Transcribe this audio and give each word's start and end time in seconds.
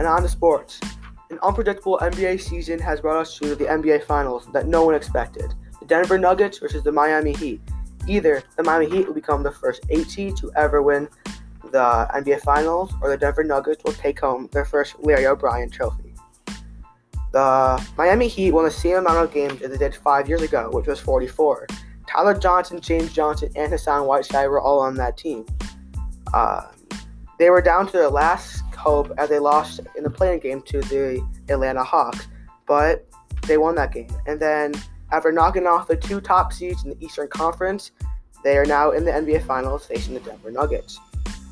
And 0.00 0.08
on 0.08 0.22
to 0.22 0.30
sports. 0.30 0.80
An 1.28 1.38
unpredictable 1.42 1.98
NBA 2.00 2.40
season 2.40 2.78
has 2.78 3.02
brought 3.02 3.20
us 3.20 3.36
to 3.36 3.54
the 3.54 3.66
NBA 3.66 4.04
Finals 4.04 4.48
that 4.54 4.66
no 4.66 4.82
one 4.82 4.94
expected. 4.94 5.52
The 5.78 5.84
Denver 5.84 6.16
Nuggets 6.16 6.56
versus 6.56 6.82
the 6.82 6.90
Miami 6.90 7.34
Heat. 7.34 7.60
Either 8.08 8.42
the 8.56 8.62
Miami 8.62 8.88
Heat 8.88 9.06
will 9.06 9.12
become 9.12 9.42
the 9.42 9.52
first 9.52 9.84
eight 9.90 10.10
seed 10.10 10.38
to 10.38 10.50
ever 10.56 10.80
win 10.80 11.06
the 11.70 12.08
NBA 12.14 12.40
Finals, 12.40 12.94
or 13.02 13.10
the 13.10 13.18
Denver 13.18 13.44
Nuggets 13.44 13.84
will 13.84 13.92
take 13.92 14.18
home 14.18 14.48
their 14.52 14.64
first 14.64 14.98
Larry 15.00 15.26
O'Brien 15.26 15.68
trophy. 15.68 16.14
The 17.32 17.86
Miami 17.98 18.28
Heat 18.28 18.52
won 18.52 18.64
the 18.64 18.70
same 18.70 18.96
amount 18.96 19.18
of 19.18 19.34
games 19.34 19.60
as 19.60 19.70
they 19.70 19.76
did 19.76 19.94
five 19.94 20.30
years 20.30 20.40
ago, 20.40 20.70
which 20.72 20.86
was 20.86 20.98
44. 20.98 21.66
Tyler 22.08 22.38
Johnson, 22.38 22.80
James 22.80 23.12
Johnson, 23.12 23.52
and 23.54 23.70
Hassan 23.70 24.06
Whiteside 24.06 24.48
were 24.48 24.62
all 24.62 24.80
on 24.80 24.94
that 24.94 25.18
team. 25.18 25.44
Uh, 26.32 26.68
they 27.38 27.50
were 27.50 27.60
down 27.60 27.84
to 27.84 27.92
their 27.92 28.08
last 28.08 28.62
hope 28.80 29.12
as 29.18 29.28
they 29.28 29.38
lost 29.38 29.80
in 29.96 30.02
the 30.02 30.10
play-in 30.10 30.40
game 30.40 30.62
to 30.62 30.80
the 30.82 31.24
Atlanta 31.48 31.84
Hawks, 31.84 32.26
but 32.66 33.06
they 33.46 33.58
won 33.58 33.74
that 33.76 33.92
game. 33.92 34.10
And 34.26 34.40
then 34.40 34.74
after 35.12 35.30
knocking 35.30 35.66
off 35.66 35.86
the 35.86 35.96
two 35.96 36.20
top 36.20 36.52
seeds 36.52 36.84
in 36.84 36.90
the 36.90 37.04
Eastern 37.04 37.28
Conference, 37.28 37.92
they 38.42 38.56
are 38.56 38.64
now 38.64 38.92
in 38.92 39.04
the 39.04 39.10
NBA 39.12 39.44
Finals 39.44 39.84
facing 39.84 40.14
the 40.14 40.20
Denver 40.20 40.50
Nuggets. 40.50 40.98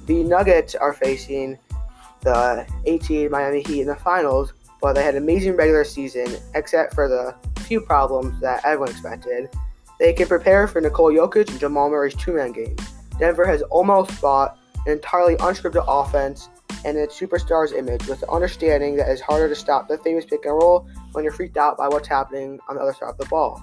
The 0.07 0.25
Nuggets 0.25 0.75
are 0.75 0.95
facing 0.95 1.59
the 2.23 2.67
18 2.87 3.31
Miami 3.31 3.63
Heat 3.63 3.83
in 3.83 3.87
the 3.87 3.97
finals, 3.97 4.55
but 4.81 4.95
they 4.95 5.03
had 5.03 5.15
an 5.15 5.23
amazing 5.23 5.55
regular 5.57 5.85
season, 5.85 6.29
except 6.55 6.95
for 6.95 7.09
the 7.09 7.35
few 7.63 7.81
problems 7.81 8.41
that 8.41 8.65
everyone 8.65 8.89
expected. 8.89 9.49
They 9.99 10.13
can 10.13 10.29
prepare 10.29 10.67
for 10.67 10.81
Nikola 10.81 11.13
Jokic 11.13 11.51
and 11.51 11.61
Jamal 11.61 11.91
Murray's 11.91 12.15
two-man 12.15 12.53
game. 12.53 12.77
Denver 13.19 13.45
has 13.45 13.63
almost 13.63 14.21
bought 14.21 14.59
an 14.87 14.93
entirely 14.93 15.37
unscripted 15.37 15.85
offense 15.87 16.49
and 16.85 16.97
its 16.97 17.19
superstar's 17.19 17.73
image, 17.73 18.07
with 18.07 18.21
the 18.21 18.31
understanding 18.31 18.97
that 18.97 19.09
it's 19.09 19.21
harder 19.21 19.49
to 19.49 19.55
stop 19.55 19.89
the 19.89 19.99
famous 19.99 20.25
pick 20.25 20.45
and 20.45 20.55
roll 20.55 20.89
when 21.13 21.25
you're 21.25 21.33
freaked 21.33 21.57
out 21.57 21.77
by 21.77 21.89
what's 21.89 22.09
happening 22.09 22.59
on 22.69 22.77
the 22.77 22.83
other 22.83 22.95
side 22.95 23.11
of 23.11 23.19
the 23.19 23.27
ball. 23.27 23.63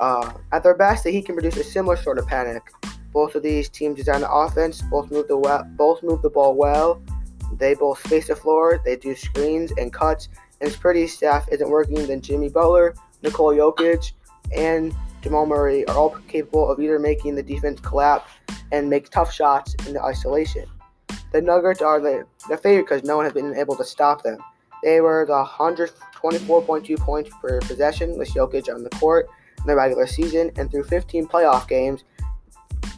Uh, 0.00 0.32
at 0.52 0.62
their 0.62 0.76
best, 0.76 1.04
the 1.04 1.10
Heat 1.10 1.26
can 1.26 1.34
produce 1.34 1.56
a 1.56 1.64
similar 1.64 1.96
sort 1.96 2.18
of 2.18 2.26
panic. 2.26 2.62
Both 3.12 3.34
of 3.34 3.42
these 3.42 3.68
teams 3.68 3.96
design 3.96 4.20
the 4.20 4.30
offense. 4.30 4.82
Both 4.82 5.10
move 5.10 5.28
the 5.28 5.66
both 5.76 6.02
move 6.02 6.22
the 6.22 6.30
ball 6.30 6.54
well. 6.54 7.02
They 7.54 7.74
both 7.74 8.04
space 8.06 8.28
the 8.28 8.36
floor. 8.36 8.80
They 8.84 8.96
do 8.96 9.14
screens 9.14 9.72
and 9.76 9.92
cuts. 9.92 10.28
And 10.60 10.70
if 10.70 10.78
pretty 10.78 11.06
staff 11.06 11.48
isn't 11.50 11.68
working, 11.68 12.06
then 12.06 12.20
Jimmy 12.20 12.48
Butler, 12.48 12.94
Nikola 13.22 13.56
Jokic, 13.56 14.12
and 14.54 14.94
Jamal 15.22 15.46
Murray 15.46 15.86
are 15.86 15.96
all 15.96 16.10
capable 16.28 16.70
of 16.70 16.80
either 16.80 16.98
making 16.98 17.34
the 17.34 17.42
defense 17.42 17.80
collapse 17.80 18.30
and 18.70 18.88
make 18.88 19.10
tough 19.10 19.32
shots 19.32 19.74
in 19.86 19.94
the 19.94 20.02
isolation. 20.02 20.66
The 21.32 21.42
Nuggets 21.42 21.82
are 21.82 22.00
the, 22.00 22.26
the 22.48 22.56
favorite 22.56 22.84
because 22.84 23.04
no 23.04 23.16
one 23.16 23.26
has 23.26 23.34
been 23.34 23.56
able 23.56 23.76
to 23.76 23.84
stop 23.84 24.22
them. 24.22 24.38
They 24.82 25.00
were 25.00 25.26
the 25.26 25.44
124.2 25.44 26.98
points 26.98 27.30
per 27.40 27.60
possession 27.60 28.16
with 28.16 28.32
Jokic 28.32 28.72
on 28.72 28.84
the 28.84 28.90
court 28.90 29.28
in 29.58 29.66
the 29.66 29.74
regular 29.74 30.06
season, 30.06 30.52
and 30.56 30.70
through 30.70 30.84
15 30.84 31.26
playoff 31.26 31.68
games, 31.68 32.04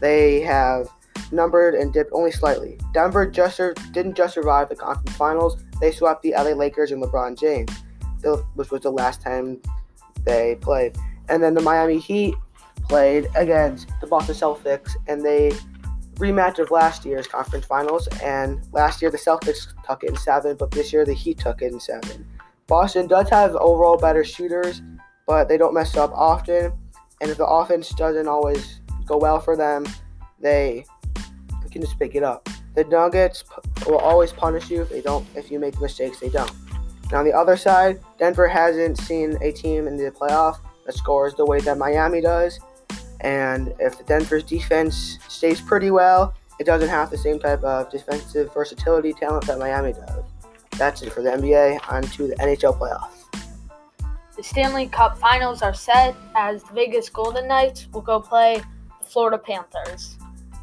they 0.00 0.40
have 0.40 0.88
numbered 1.32 1.74
and 1.74 1.92
dipped 1.92 2.10
only 2.12 2.30
slightly. 2.30 2.78
Denver 2.92 3.26
just 3.26 3.56
sur- 3.56 3.74
didn't 3.92 4.14
just 4.14 4.34
survive 4.34 4.68
the 4.68 4.76
conference 4.76 5.16
finals; 5.16 5.62
they 5.80 5.90
swept 5.90 6.22
the 6.22 6.32
LA 6.32 6.50
Lakers 6.50 6.92
and 6.92 7.02
LeBron 7.02 7.38
James, 7.38 7.70
which 8.54 8.70
was 8.70 8.82
the 8.82 8.90
last 8.90 9.22
time 9.22 9.60
they 10.24 10.56
played. 10.60 10.96
And 11.28 11.42
then 11.42 11.54
the 11.54 11.62
Miami 11.62 11.98
Heat 11.98 12.34
played 12.88 13.28
against 13.36 13.88
the 14.00 14.06
Boston 14.06 14.34
Celtics, 14.34 14.96
and 15.06 15.24
they 15.24 15.52
rematch 16.20 16.58
of 16.58 16.70
last 16.70 17.04
year's 17.04 17.26
conference 17.26 17.66
finals. 17.66 18.06
And 18.22 18.60
last 18.72 19.02
year 19.02 19.10
the 19.10 19.18
Celtics 19.18 19.72
took 19.86 20.04
it 20.04 20.10
in 20.10 20.16
seven, 20.16 20.56
but 20.56 20.70
this 20.70 20.92
year 20.92 21.04
the 21.04 21.14
Heat 21.14 21.38
took 21.38 21.62
it 21.62 21.72
in 21.72 21.80
seven. 21.80 22.26
Boston 22.66 23.08
does 23.08 23.28
have 23.30 23.56
overall 23.56 23.96
better 23.96 24.22
shooters, 24.22 24.82
but 25.26 25.48
they 25.48 25.56
don't 25.56 25.74
mess 25.74 25.96
up 25.96 26.12
often. 26.12 26.72
And 27.20 27.30
if 27.30 27.36
the 27.36 27.46
offense 27.46 27.90
doesn't 27.90 28.28
always 28.28 28.80
go 29.06 29.18
well 29.18 29.40
for 29.40 29.56
them, 29.56 29.84
they 30.40 30.84
can 31.70 31.82
just 31.82 31.98
pick 31.98 32.14
it 32.14 32.22
up. 32.22 32.48
The 32.74 32.84
Nuggets 32.84 33.44
will 33.86 33.98
always 33.98 34.32
punish 34.32 34.70
you 34.70 34.82
if 34.82 34.90
they 34.90 35.00
don't. 35.00 35.26
If 35.34 35.50
you 35.50 35.58
make 35.58 35.80
mistakes, 35.80 36.20
they 36.20 36.28
don't. 36.28 36.52
Now 37.10 37.18
on 37.18 37.24
the 37.24 37.32
other 37.32 37.56
side, 37.56 38.00
Denver 38.18 38.46
hasn't 38.46 38.98
seen 38.98 39.36
a 39.42 39.52
team 39.52 39.86
in 39.86 39.96
the 39.96 40.10
playoff 40.10 40.58
that 40.86 40.94
scores 40.94 41.34
the 41.34 41.44
way 41.44 41.60
that 41.60 41.78
Miami 41.78 42.20
does. 42.20 42.60
And 43.20 43.74
if 43.78 43.98
the 43.98 44.04
Denver's 44.04 44.44
defense 44.44 45.18
stays 45.28 45.60
pretty 45.60 45.90
well, 45.90 46.34
it 46.58 46.64
doesn't 46.64 46.88
have 46.88 47.10
the 47.10 47.18
same 47.18 47.38
type 47.38 47.62
of 47.64 47.90
defensive 47.90 48.52
versatility 48.52 49.12
talent 49.12 49.46
that 49.46 49.58
Miami 49.58 49.92
does. 49.92 50.24
That's 50.78 51.02
it 51.02 51.12
for 51.12 51.22
the 51.22 51.30
NBA. 51.30 51.80
On 51.90 52.02
to 52.02 52.26
the 52.26 52.34
NHL 52.36 52.78
playoffs. 52.78 53.20
The 54.36 54.42
Stanley 54.42 54.86
Cup 54.86 55.18
finals 55.18 55.60
are 55.60 55.74
set 55.74 56.14
as 56.34 56.62
the 56.62 56.72
Vegas 56.72 57.10
Golden 57.10 57.46
Knights 57.46 57.88
will 57.92 58.00
go 58.00 58.20
play 58.20 58.62
the 58.98 59.04
Florida 59.04 59.36
Panthers. 59.36 60.16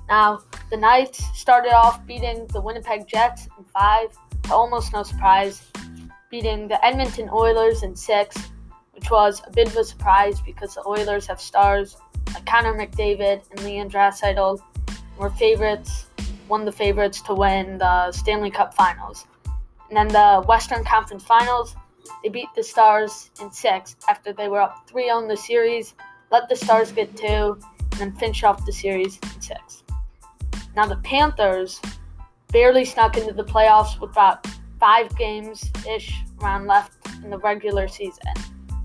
Now, 0.09 0.41
the 0.72 0.78
Knights 0.78 1.23
started 1.38 1.73
off 1.73 2.06
beating 2.07 2.47
the 2.47 2.62
Winnipeg 2.62 3.07
Jets 3.07 3.47
in 3.57 3.66
five, 3.66 4.09
almost 4.50 4.94
no 4.94 5.03
surprise, 5.03 5.62
beating 6.31 6.67
the 6.67 6.84
Edmonton 6.84 7.29
Oilers 7.31 7.84
in 7.84 7.96
six, 7.96 8.38
which 8.94 9.12
was 9.12 9.41
a 9.46 9.51
bit 9.51 9.67
of 9.67 9.75
a 9.75 9.84
surprise 9.84 10.41
because 10.41 10.75
the 10.75 10.88
Oilers 10.88 11.28
have 11.28 11.40
stars 11.40 11.97
Uh, 12.35 12.41
Connor 12.45 12.73
McDavid 12.73 13.41
and 13.51 13.63
Leon 13.63 13.89
Draisaitl 13.89 14.61
were 15.17 15.29
favorites, 15.31 16.07
of 16.49 16.65
the 16.65 16.71
favorites 16.71 17.21
to 17.21 17.33
win 17.33 17.77
the 17.77 18.11
Stanley 18.11 18.51
Cup 18.51 18.73
Finals. 18.73 19.25
And 19.89 19.97
then 19.97 20.07
the 20.07 20.43
Western 20.47 20.83
Conference 20.83 21.23
Finals, 21.23 21.75
they 22.23 22.29
beat 22.29 22.47
the 22.55 22.63
Stars 22.63 23.31
in 23.41 23.51
six 23.51 23.95
after 24.09 24.33
they 24.33 24.47
were 24.47 24.61
up 24.61 24.87
3 24.87 25.05
0 25.05 25.19
in 25.19 25.27
the 25.27 25.37
series, 25.37 25.93
let 26.31 26.49
the 26.49 26.55
Stars 26.55 26.91
get 26.91 27.16
two, 27.16 27.59
and 27.91 27.99
then 27.99 28.16
finish 28.16 28.43
off 28.43 28.66
the 28.66 28.71
series 28.71 29.19
in 29.35 29.41
six. 29.41 29.83
Now 30.75 30.85
the 30.85 30.97
Panthers 30.97 31.81
barely 32.51 32.85
snuck 32.85 33.17
into 33.17 33.33
the 33.33 33.43
playoffs 33.43 33.99
with 33.99 34.11
about 34.11 34.45
five 34.79 35.16
games 35.17 35.71
ish 35.89 36.21
round 36.39 36.67
left 36.67 36.93
in 37.23 37.29
the 37.29 37.39
regular 37.39 37.87
season. 37.87 38.33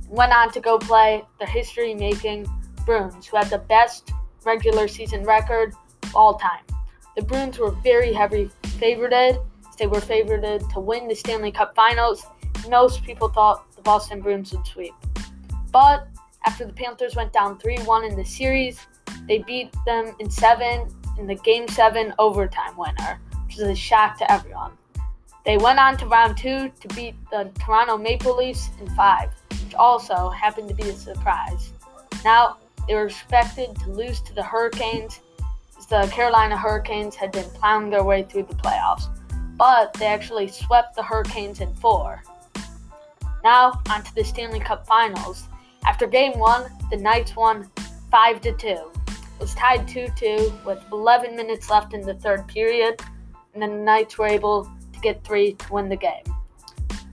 Went 0.09 0.33
on 0.33 0.51
to 0.53 0.61
go 0.61 0.79
play 0.79 1.25
the 1.39 1.47
history 1.47 1.95
making 1.95 2.47
Bruins, 2.85 3.27
who 3.27 3.37
had 3.37 3.49
the 3.51 3.59
best 3.59 4.13
regular 4.45 4.89
season 4.89 5.25
record 5.25 5.75
of 6.03 6.17
all 6.17 6.35
time. 6.35 6.65
The 7.17 7.23
Bruins 7.23 7.59
were 7.59 7.71
very 7.71 8.13
heavily 8.13 8.51
favored. 8.79 9.13
They 9.79 9.87
were 9.87 10.01
favored 10.01 10.43
to 10.43 10.81
win 10.81 11.09
the 11.09 11.15
Stanley 11.15 11.53
Cup 11.53 11.75
Finals. 11.75 12.25
Most 12.69 13.03
people 13.05 13.29
thought 13.29 13.75
the 13.77 13.83
Boston 13.83 14.21
Bruins 14.21 14.53
would 14.53 14.67
sweep. 14.67 14.95
But 15.71 16.09
after 16.47 16.65
the 16.65 16.73
Panthers 16.73 17.17
went 17.17 17.33
down 17.33 17.59
3 17.59 17.79
1 17.79 18.05
in 18.05 18.17
the 18.17 18.25
series, 18.25 18.81
they 19.29 19.39
beat 19.39 19.75
them 19.87 20.15
in 20.19 20.31
seven 20.31 20.89
in 21.19 21.27
the 21.27 21.35
Game 21.37 21.69
7 21.69 22.15
overtime 22.19 22.77
winner, 22.77 23.21
which 23.47 23.59
is 23.59 23.63
a 23.63 23.75
shock 23.75 24.19
to 24.19 24.31
everyone. 24.31 24.73
They 25.45 25.57
went 25.57 25.79
on 25.79 25.97
to 25.99 26.07
round 26.07 26.37
two 26.37 26.71
to 26.81 26.89
beat 26.95 27.17
the 27.31 27.51
Toronto 27.59 27.99
Maple 27.99 28.37
Leafs 28.37 28.71
in 28.81 28.89
five, 28.95 29.31
which 29.51 29.75
also 29.75 30.31
happened 30.31 30.69
to 30.69 30.75
be 30.75 30.89
a 30.89 30.95
surprise. 30.95 31.73
Now, 32.25 32.59
they 32.87 32.95
were 32.95 33.07
expected 33.07 33.77
to 33.77 33.91
lose 33.91 34.21
to 34.23 34.35
the 34.35 34.43
Hurricanes, 34.43 35.21
as 35.79 35.87
the 35.87 36.09
Carolina 36.13 36.57
Hurricanes 36.57 37.15
had 37.15 37.33
been 37.33 37.49
plowing 37.51 37.91
their 37.91 38.05
way 38.05 38.23
through 38.23 38.45
the 38.45 38.55
playoffs, 38.55 39.09
but 39.57 39.93
they 39.95 40.07
actually 40.07 40.49
swept 40.49 40.97
the 40.97 41.03
Hurricanes 41.03 41.61
in 41.61 41.73
four. 41.75 42.23
Now, 43.45 43.81
on 43.91 44.03
to 44.03 44.15
the 44.15 44.25
Stanley 44.25 44.61
Cup 44.61 44.87
Finals. 44.87 45.45
After 45.85 46.07
game 46.07 46.39
one, 46.39 46.71
the 46.91 46.97
Knights 46.97 47.35
won 47.35 47.69
5 48.11 48.41
to 48.43 48.53
2 48.53 48.69
It 48.69 48.93
was 49.41 49.55
tied 49.55 49.89
2 49.89 50.09
2 50.17 50.53
with 50.65 50.79
11 50.93 51.35
minutes 51.35 51.71
left 51.71 51.95
in 51.95 52.03
the 52.03 52.15
third 52.15 52.47
period, 52.47 53.01
and 53.55 53.63
the 53.63 53.67
Knights 53.67 54.17
were 54.19 54.29
able 54.29 54.71
to 54.93 55.01
get 55.01 55.25
three 55.25 55.55
to 55.55 55.73
win 55.73 55.89
the 55.89 55.97
game. 55.97 56.23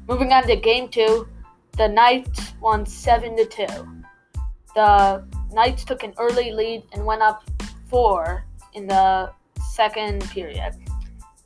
Moving 0.08 0.32
on 0.34 0.44
to 0.48 0.56
game 0.56 0.90
two, 0.90 1.28
the 1.78 1.88
Knights 1.88 2.54
won 2.60 2.86
7 2.86 3.36
to 3.38 3.46
2. 3.46 3.66
The 4.76 5.24
Knights 5.52 5.84
took 5.84 6.04
an 6.04 6.14
early 6.18 6.52
lead 6.52 6.84
and 6.94 7.06
went 7.06 7.22
up 7.22 7.44
4 7.90 8.46
in 8.74 8.88
the 8.88 9.32
second 9.72 10.24
period. 10.30 10.76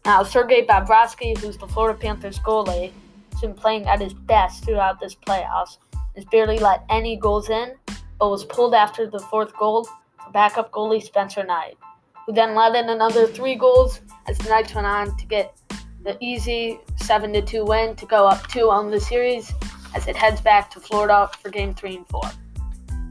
Now, 0.06 0.24
Sergei 0.24 0.66
Bobrovsky, 0.66 1.38
who's 1.38 1.58
the 1.58 1.68
Florida 1.68 1.98
Panthers 1.98 2.40
goalie, 2.40 2.92
has 3.32 3.42
been 3.42 3.54
playing 3.54 3.88
at 3.88 4.02
his 4.02 4.14
best 4.14 4.66
throughout 4.66 5.00
this 5.00 5.16
playoffs. 5.16 5.78
Has 6.16 6.26
barely 6.26 6.60
let 6.60 6.84
any 6.90 7.16
goals 7.16 7.50
in, 7.50 7.74
but 8.20 8.30
was 8.30 8.44
pulled 8.44 8.74
after 8.74 9.10
the 9.10 9.20
fourth 9.20 9.56
goal 9.56 9.88
backup 10.32 10.72
goalie 10.72 11.02
Spencer 11.02 11.44
Knight, 11.44 11.78
who 12.26 12.34
then 12.34 12.56
let 12.56 12.76
in 12.76 12.90
another 12.90 13.28
three 13.28 13.56
goals 13.56 14.02
as 14.28 14.38
the 14.40 14.50
Knights 14.50 14.74
went 14.74 14.88
on 14.88 15.16
to 15.18 15.26
get 15.26 15.56
the 16.04 16.18
easy 16.20 16.80
7 16.98 17.46
2 17.46 17.64
win 17.64 17.96
to 17.96 18.06
go 18.06 18.28
up 18.28 18.46
2 18.48 18.70
on 18.70 18.92
the 18.92 19.00
series 19.00 19.54
as 19.96 20.08
it 20.08 20.16
heads 20.16 20.42
back 20.42 20.70
to 20.72 20.80
Florida 20.80 21.30
for 21.42 21.50
game 21.50 21.74
3 21.74 21.98
and 21.98 22.08
4. 22.10 22.22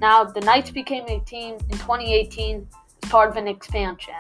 Now, 0.02 0.25
the 0.25 0.40
Knights 0.40 0.72
became 0.72 1.04
a 1.06 1.20
team 1.20 1.54
in 1.54 1.78
2018 1.78 2.66
as 3.04 3.08
part 3.08 3.31
of 3.31 3.37
an 3.37 3.46
expansion, 3.46 4.16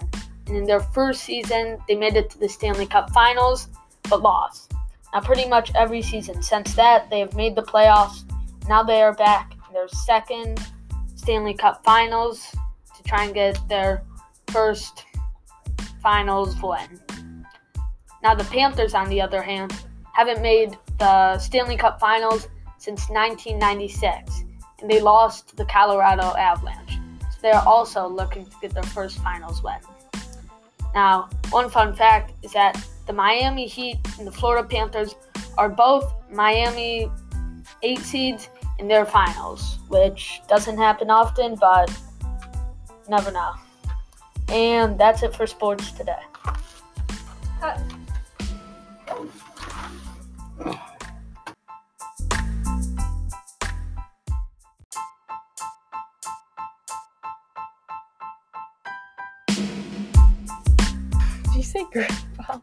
and 0.46 0.56
in 0.56 0.64
their 0.64 0.78
first 0.78 1.24
season, 1.24 1.76
they 1.88 1.96
made 1.96 2.14
it 2.14 2.30
to 2.30 2.38
the 2.38 2.48
Stanley 2.48 2.86
Cup 2.86 3.10
Finals 3.10 3.66
but 4.08 4.22
lost. 4.22 4.72
Now, 5.12 5.22
pretty 5.22 5.48
much 5.48 5.72
every 5.74 6.00
season 6.00 6.40
since 6.40 6.74
that, 6.74 7.10
they 7.10 7.18
have 7.18 7.34
made 7.34 7.56
the 7.56 7.64
playoffs. 7.64 8.22
Now 8.68 8.84
they 8.84 9.02
are 9.02 9.12
back 9.12 9.54
in 9.66 9.74
their 9.74 9.88
second 9.88 10.60
Stanley 11.16 11.54
Cup 11.54 11.82
Finals 11.82 12.46
to 12.96 13.02
try 13.02 13.24
and 13.24 13.34
get 13.34 13.58
their 13.68 14.04
first 14.52 15.04
finals 16.00 16.54
win. 16.62 17.00
Now, 18.22 18.36
the 18.36 18.44
Panthers, 18.44 18.94
on 18.94 19.08
the 19.08 19.20
other 19.20 19.42
hand, 19.42 19.74
haven't 20.12 20.42
made 20.42 20.78
the 21.00 21.38
Stanley 21.38 21.76
Cup 21.76 21.98
Finals 21.98 22.46
since 22.78 23.08
1996, 23.08 24.44
and 24.82 24.90
they 24.90 25.00
lost 25.00 25.48
to 25.48 25.56
the 25.56 25.64
Colorado 25.64 26.36
Avalanche. 26.36 26.98
So 27.30 27.38
they're 27.40 27.66
also 27.66 28.06
looking 28.06 28.44
to 28.44 28.56
get 28.60 28.74
their 28.74 28.82
first 28.82 29.18
finals 29.18 29.62
win. 29.62 29.78
Now, 30.94 31.30
one 31.50 31.70
fun 31.70 31.94
fact 31.94 32.32
is 32.42 32.52
that 32.52 32.84
the 33.06 33.12
Miami 33.12 33.66
Heat 33.66 33.98
and 34.18 34.26
the 34.26 34.32
Florida 34.32 34.66
Panthers 34.68 35.14
are 35.56 35.68
both 35.68 36.12
Miami 36.30 37.10
8 37.82 37.98
seeds 38.00 38.48
in 38.78 38.88
their 38.88 39.06
finals, 39.06 39.78
which 39.88 40.42
doesn't 40.48 40.76
happen 40.76 41.10
often, 41.10 41.54
but 41.54 41.90
never 43.08 43.30
know. 43.30 43.52
And 44.48 44.98
that's 44.98 45.22
it 45.22 45.34
for 45.34 45.46
sports 45.46 45.92
today. 45.92 46.18
Cut. 47.60 47.80
Say 61.82 61.88
grandpa? 61.92 62.60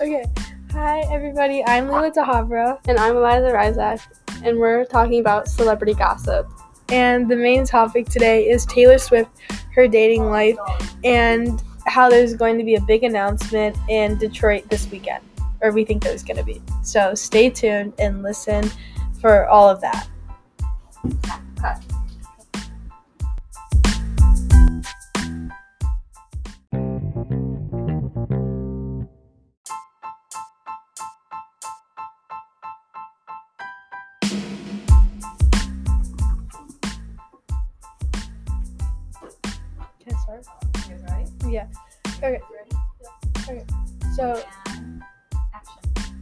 okay. 0.00 0.24
Hi, 0.72 1.00
everybody. 1.12 1.64
I'm 1.64 1.86
Lila 1.86 2.10
Tahabra. 2.10 2.80
And 2.88 2.98
I'm 2.98 3.16
Eliza 3.16 3.52
Rizak, 3.52 4.00
and 4.44 4.58
we're 4.58 4.84
talking 4.84 5.20
about 5.20 5.46
celebrity 5.46 5.94
gossip. 5.94 6.50
And 6.88 7.30
the 7.30 7.36
main 7.36 7.64
topic 7.64 8.08
today 8.08 8.48
is 8.48 8.66
Taylor 8.66 8.98
Swift, 8.98 9.30
her 9.74 9.86
dating 9.86 10.28
life, 10.28 10.56
and 11.04 11.62
how 11.86 12.08
there's 12.08 12.34
going 12.34 12.58
to 12.58 12.64
be 12.64 12.74
a 12.74 12.80
big 12.80 13.04
announcement 13.04 13.76
in 13.88 14.18
Detroit 14.18 14.68
this 14.68 14.90
weekend. 14.90 15.22
Or 15.60 15.70
we 15.70 15.84
think 15.84 16.02
there's 16.02 16.24
going 16.24 16.38
to 16.38 16.44
be. 16.44 16.60
So 16.82 17.14
stay 17.14 17.50
tuned 17.50 17.92
and 17.98 18.22
listen 18.22 18.68
for 19.20 19.46
all 19.46 19.68
of 19.68 19.80
that. 19.82 20.08
Can 21.62 21.97
Okay. 42.18 42.40
Okay. 43.48 43.64
So, 44.14 44.42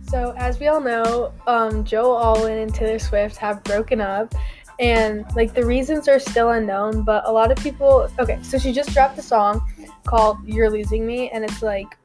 so 0.08 0.34
as 0.36 0.60
we 0.60 0.68
all 0.68 0.80
know, 0.80 1.32
um, 1.46 1.84
Joe 1.84 2.16
Alwyn 2.16 2.58
and 2.58 2.74
Taylor 2.74 2.98
Swift 2.98 3.36
have 3.38 3.64
broken 3.64 4.00
up, 4.00 4.34
and 4.78 5.24
like 5.34 5.54
the 5.54 5.64
reasons 5.64 6.06
are 6.06 6.18
still 6.18 6.50
unknown. 6.50 7.02
But 7.02 7.26
a 7.26 7.32
lot 7.32 7.50
of 7.50 7.56
people. 7.58 8.10
Okay, 8.18 8.38
so 8.42 8.58
she 8.58 8.72
just 8.72 8.92
dropped 8.92 9.18
a 9.18 9.22
song 9.22 9.60
called 10.04 10.38
"You're 10.44 10.70
Losing 10.70 11.06
Me," 11.06 11.30
and 11.30 11.42
it's 11.42 11.62
like, 11.62 11.96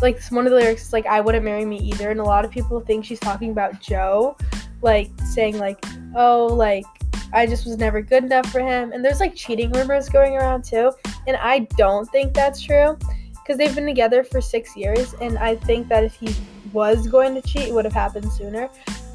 like 0.00 0.22
one 0.30 0.46
of 0.46 0.50
the 0.50 0.58
lyrics 0.58 0.86
is 0.86 0.92
like, 0.94 1.04
"I 1.04 1.20
wouldn't 1.20 1.44
marry 1.44 1.66
me 1.66 1.78
either," 1.78 2.10
and 2.10 2.18
a 2.18 2.24
lot 2.24 2.46
of 2.46 2.50
people 2.50 2.80
think 2.80 3.04
she's 3.04 3.20
talking 3.20 3.50
about 3.50 3.80
Joe, 3.80 4.38
like 4.80 5.10
saying 5.26 5.58
like, 5.58 5.84
"Oh, 6.16 6.46
like." 6.46 6.84
I 7.32 7.46
just 7.46 7.66
was 7.66 7.76
never 7.76 8.00
good 8.00 8.24
enough 8.24 8.46
for 8.46 8.60
him. 8.60 8.92
And 8.92 9.04
there's 9.04 9.20
like 9.20 9.34
cheating 9.34 9.70
rumors 9.72 10.08
going 10.08 10.34
around 10.34 10.64
too. 10.64 10.92
And 11.26 11.36
I 11.36 11.60
don't 11.76 12.08
think 12.10 12.34
that's 12.34 12.60
true 12.60 12.96
because 13.32 13.58
they've 13.58 13.74
been 13.74 13.86
together 13.86 14.24
for 14.24 14.40
six 14.40 14.76
years. 14.76 15.14
And 15.20 15.38
I 15.38 15.56
think 15.56 15.88
that 15.88 16.04
if 16.04 16.14
he 16.14 16.34
was 16.72 17.06
going 17.06 17.34
to 17.34 17.42
cheat, 17.42 17.68
it 17.68 17.74
would 17.74 17.84
have 17.84 17.94
happened 17.94 18.30
sooner. 18.32 18.68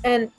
And 0.04 0.31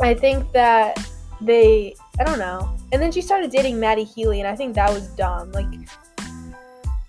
I 0.00 0.14
think 0.14 0.50
that 0.52 0.98
they, 1.40 1.94
I 2.18 2.24
don't 2.24 2.38
know. 2.38 2.76
And 2.92 3.02
then 3.02 3.12
she 3.12 3.20
started 3.20 3.50
dating 3.50 3.80
Matty 3.80 4.04
Healy, 4.04 4.40
and 4.40 4.48
I 4.48 4.56
think 4.56 4.74
that 4.74 4.92
was 4.92 5.08
dumb. 5.08 5.52
Like, 5.52 5.66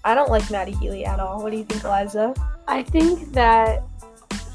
I 0.03 0.13
don't 0.15 0.29
like 0.29 0.49
Matty 0.49 0.73
Healy 0.73 1.05
at 1.05 1.19
all. 1.19 1.41
What 1.43 1.51
do 1.51 1.57
you 1.57 1.63
think, 1.63 1.83
Eliza? 1.83 2.33
I 2.67 2.83
think 2.83 3.31
that 3.33 3.83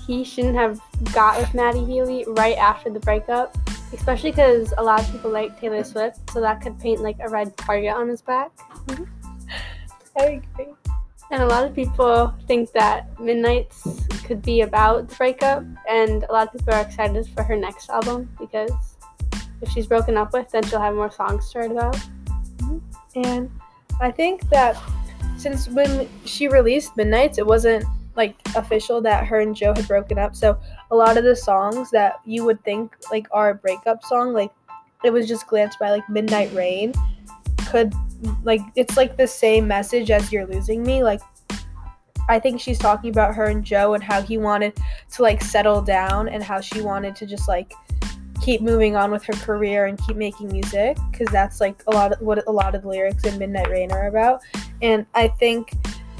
he 0.06 0.24
shouldn't 0.24 0.56
have 0.56 0.80
got 1.12 1.38
with 1.38 1.54
Matty 1.54 1.84
Healy 1.84 2.24
right 2.28 2.56
after 2.56 2.90
the 2.90 3.00
breakup, 3.00 3.56
especially 3.92 4.30
because 4.30 4.72
a 4.78 4.82
lot 4.82 5.00
of 5.00 5.10
people 5.12 5.30
like 5.30 5.60
Taylor 5.60 5.84
Swift, 5.84 6.18
so 6.30 6.40
that 6.40 6.60
could 6.60 6.78
paint 6.78 7.00
like 7.00 7.16
a 7.20 7.28
red 7.28 7.56
target 7.56 7.94
on 7.94 8.08
his 8.08 8.22
back. 8.22 8.50
Mm-hmm. 8.86 9.04
I 10.18 10.24
agree. 10.24 10.72
And 11.30 11.42
a 11.42 11.46
lot 11.46 11.64
of 11.64 11.74
people 11.74 12.34
think 12.46 12.72
that 12.72 13.18
Midnights 13.18 14.06
could 14.24 14.42
be 14.42 14.60
about 14.60 15.08
the 15.08 15.14
breakup, 15.14 15.64
and 15.88 16.24
a 16.24 16.32
lot 16.32 16.48
of 16.48 16.52
people 16.52 16.74
are 16.74 16.82
excited 16.82 17.26
for 17.28 17.42
her 17.42 17.56
next 17.56 17.88
album 17.88 18.28
because 18.38 18.70
if 19.62 19.70
she's 19.70 19.86
broken 19.86 20.16
up 20.16 20.32
with, 20.32 20.50
then 20.50 20.62
she'll 20.64 20.80
have 20.80 20.94
more 20.94 21.10
songs 21.10 21.50
to 21.52 21.60
write 21.60 21.70
about. 21.70 21.96
Mm-hmm. 22.58 22.78
And 23.24 23.50
I 24.00 24.10
think 24.10 24.48
that 24.50 24.76
since 25.38 25.68
when 25.68 26.08
she 26.24 26.48
released 26.48 26.96
Midnights, 26.96 27.38
it 27.38 27.46
wasn't 27.46 27.84
like 28.16 28.36
official 28.56 29.00
that 29.00 29.26
her 29.26 29.40
and 29.40 29.56
Joe 29.56 29.72
had 29.74 29.88
broken 29.88 30.18
up. 30.18 30.36
So 30.36 30.58
a 30.90 30.96
lot 30.96 31.16
of 31.16 31.24
the 31.24 31.36
songs 31.36 31.90
that 31.90 32.20
you 32.24 32.44
would 32.44 32.62
think 32.64 32.94
like 33.10 33.26
are 33.30 33.50
a 33.50 33.54
breakup 33.54 34.04
song, 34.04 34.32
like 34.32 34.50
it 35.04 35.12
was 35.12 35.26
just 35.26 35.46
glanced 35.46 35.78
by 35.78 35.90
like 35.90 36.08
Midnight 36.08 36.52
Rain, 36.52 36.92
could 37.68 37.94
like 38.44 38.60
it's 38.76 38.96
like 38.96 39.16
the 39.16 39.26
same 39.26 39.66
message 39.66 40.10
as 40.10 40.32
You're 40.32 40.46
Losing 40.46 40.82
Me. 40.82 41.02
Like 41.02 41.20
I 42.28 42.38
think 42.38 42.60
she's 42.60 42.78
talking 42.78 43.10
about 43.10 43.34
her 43.34 43.46
and 43.46 43.64
Joe 43.64 43.94
and 43.94 44.02
how 44.02 44.22
he 44.22 44.38
wanted 44.38 44.76
to 45.12 45.22
like 45.22 45.42
settle 45.42 45.82
down 45.82 46.28
and 46.28 46.42
how 46.42 46.60
she 46.60 46.82
wanted 46.82 47.16
to 47.16 47.26
just 47.26 47.48
like 47.48 47.72
keep 48.42 48.60
moving 48.60 48.96
on 48.96 49.10
with 49.10 49.22
her 49.24 49.32
career 49.34 49.86
and 49.86 49.98
keep 50.06 50.16
making 50.16 50.48
music 50.48 50.96
because 51.10 51.28
that's 51.28 51.60
like 51.60 51.82
a 51.86 51.90
lot 51.90 52.12
of 52.12 52.20
what 52.20 52.46
a 52.46 52.52
lot 52.52 52.74
of 52.74 52.82
the 52.82 52.88
lyrics 52.88 53.24
in 53.24 53.38
Midnight 53.38 53.70
Rain 53.70 53.90
are 53.92 54.08
about. 54.08 54.42
And 54.82 55.06
I 55.14 55.28
think 55.28 55.72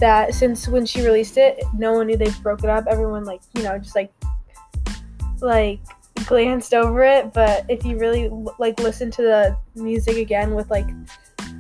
that 0.03 0.35
since 0.35 0.67
when 0.67 0.85
she 0.85 1.07
released 1.07 1.39
it, 1.39 1.63
no 1.79 1.93
one 1.93 2.09
knew 2.09 2.17
they 2.17 2.31
broke 2.43 2.65
it 2.65 2.69
up. 2.69 2.87
Everyone 2.89 3.25
like 3.25 3.41
you 3.55 3.63
know 3.63 3.79
just 3.79 3.95
like 3.95 4.13
like 5.41 5.79
glanced 6.27 6.75
over 6.75 7.05
it. 7.05 7.33
But 7.33 7.65
if 7.69 7.85
you 7.85 7.97
really 7.97 8.29
like 8.59 8.81
listen 8.81 9.13
to 9.13 9.23
the 9.23 9.57
music 9.77 10.17
again 10.17 10.57
with 10.57 10.69
like 10.73 10.89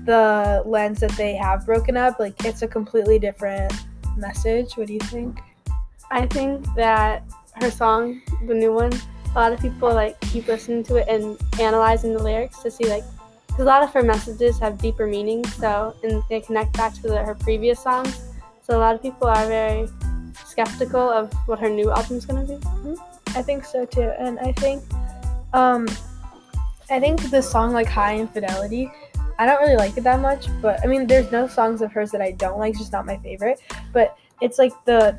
the 0.04 0.64
lens 0.66 0.99
that 1.00 1.12
they 1.12 1.37
have 1.37 1.64
broken 1.64 1.96
up, 1.96 2.18
like 2.18 2.44
it's 2.44 2.62
a 2.62 2.68
completely 2.68 3.20
different 3.20 3.72
message. 4.16 4.76
What 4.76 4.88
do 4.88 4.94
you 4.94 5.00
think? 5.00 5.38
I 6.11 6.26
think 6.26 6.66
that 6.75 7.22
her 7.54 7.70
song, 7.70 8.22
the 8.49 8.54
new 8.54 8.72
one, 8.72 8.92
a 9.37 9.38
lot 9.38 9.52
of 9.52 9.61
people 9.61 9.94
like 9.94 10.20
keep 10.20 10.49
listening 10.49 10.82
to 10.84 10.96
it 10.96 11.06
and 11.08 11.38
analyzing 11.61 12.12
the 12.12 12.20
lyrics 12.20 12.58
to 12.64 12.72
see 12.72 12.87
like, 12.87 13.04
because 13.46 13.61
a 13.61 13.64
lot 13.66 13.84
of 13.84 13.92
her 13.92 14.02
messages 14.02 14.58
have 14.58 14.78
deeper 14.78 15.06
meanings, 15.06 15.54
so 15.54 15.94
and 16.02 16.25
they 16.28 16.40
connect 16.40 16.72
back 16.76 16.92
to 16.94 17.02
the, 17.02 17.18
her 17.18 17.37
previous 17.37 17.78
songs. 17.78 18.30
So 18.62 18.76
a 18.76 18.81
lot 18.81 18.95
of 18.95 19.02
people 19.02 19.26
are 19.26 19.47
very 19.47 19.88
skeptical 20.47 21.00
of 21.00 21.33
what 21.47 21.59
her 21.59 21.69
new 21.69 21.90
album 21.90 22.16
is 22.16 22.26
gonna 22.26 22.45
be. 22.45 22.59
I 23.35 23.42
think 23.42 23.64
so 23.64 23.85
too, 23.85 24.12
and 24.19 24.38
I 24.38 24.52
think, 24.52 24.83
um, 25.52 25.88
I 26.90 27.00
think 27.00 27.31
the 27.31 27.42
song 27.42 27.73
like 27.73 27.88
High 27.88 28.19
Infidelity, 28.19 28.90
I 29.38 29.47
don't 29.47 29.61
really 29.61 29.76
like 29.76 29.97
it 29.97 30.04
that 30.04 30.21
much. 30.21 30.47
But 30.61 30.81
I 30.85 30.87
mean, 30.87 31.07
there's 31.07 31.33
no 31.33 31.49
songs 31.49 31.83
of 31.83 31.90
hers 31.92 32.11
that 32.12 32.21
I 32.21 32.33
don't 32.33 32.59
like. 32.59 32.71
It's 32.71 32.81
just 32.81 32.92
not 32.92 33.07
my 33.07 33.16
favorite. 33.19 33.61
But 33.92 34.16
it's 34.40 34.59
like 34.59 34.73
the 34.85 35.19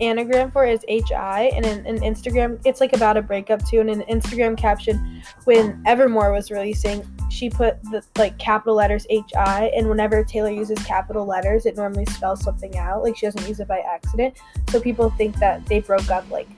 anagram 0.00 0.50
for 0.50 0.64
is 0.64 0.84
HI, 0.88 1.50
and 1.54 1.64
in, 1.66 1.86
in 1.86 1.98
Instagram, 1.98 2.60
it's 2.64 2.80
like 2.80 2.94
about 2.94 3.16
a 3.16 3.22
breakup 3.22 3.64
too. 3.66 3.80
And 3.80 3.90
an 3.90 4.02
Instagram 4.02 4.56
caption, 4.56 5.22
when 5.44 5.82
Evermore 5.86 6.32
was 6.32 6.50
releasing, 6.50 7.06
she 7.34 7.50
put 7.50 7.82
the 7.90 8.02
like 8.16 8.38
capital 8.38 8.76
letters 8.76 9.06
HI, 9.10 9.70
and 9.74 9.88
whenever 9.88 10.22
Taylor 10.22 10.50
uses 10.50 10.78
capital 10.84 11.26
letters, 11.26 11.66
it 11.66 11.76
normally 11.76 12.06
spells 12.06 12.40
something 12.42 12.78
out. 12.78 13.02
Like 13.02 13.16
she 13.16 13.26
doesn't 13.26 13.46
use 13.48 13.58
it 13.58 13.66
by 13.66 13.80
accident. 13.80 14.36
So 14.70 14.80
people 14.80 15.10
think 15.10 15.36
that 15.40 15.66
they 15.66 15.80
broke 15.80 16.10
up 16.10 16.30
like 16.30 16.48